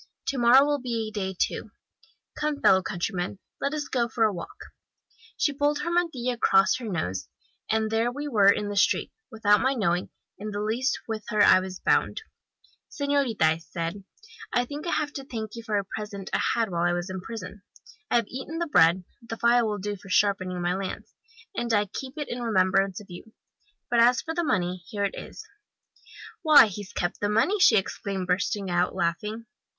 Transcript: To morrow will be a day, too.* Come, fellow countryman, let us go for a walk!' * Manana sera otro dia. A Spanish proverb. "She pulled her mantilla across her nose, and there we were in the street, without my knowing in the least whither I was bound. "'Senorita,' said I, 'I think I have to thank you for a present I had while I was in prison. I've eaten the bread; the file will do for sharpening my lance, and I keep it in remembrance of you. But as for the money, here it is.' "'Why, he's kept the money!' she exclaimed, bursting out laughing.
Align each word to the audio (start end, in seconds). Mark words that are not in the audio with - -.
To 0.29 0.39
morrow 0.39 0.65
will 0.65 0.79
be 0.79 1.07
a 1.07 1.11
day, 1.13 1.35
too.* 1.37 1.69
Come, 2.35 2.59
fellow 2.59 2.81
countryman, 2.81 3.37
let 3.59 3.75
us 3.75 3.87
go 3.87 4.09
for 4.09 4.23
a 4.23 4.33
walk!' 4.33 4.47
* 4.49 4.57
Manana 4.57 4.57
sera 4.57 4.77
otro 4.81 4.81
dia. 4.81 5.11
A 5.11 5.13
Spanish 5.13 5.19
proverb. 5.35 5.35
"She 5.37 5.53
pulled 5.53 5.79
her 5.79 5.91
mantilla 5.91 6.33
across 6.73 6.75
her 6.77 6.89
nose, 6.89 7.29
and 7.69 7.91
there 7.91 8.11
we 8.11 8.27
were 8.27 8.51
in 8.51 8.69
the 8.69 8.75
street, 8.75 9.11
without 9.29 9.61
my 9.61 9.75
knowing 9.75 10.09
in 10.39 10.49
the 10.49 10.59
least 10.59 10.99
whither 11.05 11.43
I 11.43 11.59
was 11.59 11.79
bound. 11.81 12.23
"'Senorita,' 12.89 13.59
said 13.59 14.03
I, 14.51 14.61
'I 14.61 14.65
think 14.65 14.87
I 14.87 14.91
have 14.93 15.13
to 15.13 15.23
thank 15.23 15.55
you 15.55 15.61
for 15.61 15.77
a 15.77 15.85
present 15.85 16.31
I 16.33 16.41
had 16.55 16.71
while 16.71 16.81
I 16.81 16.93
was 16.93 17.11
in 17.11 17.21
prison. 17.21 17.61
I've 18.09 18.25
eaten 18.27 18.57
the 18.57 18.65
bread; 18.65 19.03
the 19.21 19.37
file 19.37 19.67
will 19.67 19.77
do 19.77 19.95
for 19.97 20.09
sharpening 20.09 20.59
my 20.63 20.73
lance, 20.73 21.13
and 21.55 21.71
I 21.73 21.85
keep 21.85 22.17
it 22.17 22.27
in 22.27 22.41
remembrance 22.41 22.99
of 22.99 23.11
you. 23.11 23.35
But 23.91 23.99
as 23.99 24.19
for 24.23 24.33
the 24.33 24.43
money, 24.43 24.77
here 24.87 25.03
it 25.05 25.13
is.' 25.13 25.47
"'Why, 26.41 26.65
he's 26.65 26.91
kept 26.91 27.19
the 27.19 27.29
money!' 27.29 27.59
she 27.59 27.77
exclaimed, 27.77 28.25
bursting 28.25 28.71
out 28.71 28.95
laughing. 28.95 29.45